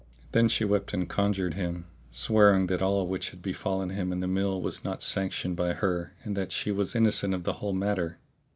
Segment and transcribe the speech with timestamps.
[0.31, 4.25] Then she wept and conjured him, swearing that all which had befallen him in the
[4.25, 8.17] mill was not sanctioned by her and that she was innocent of the whole matter.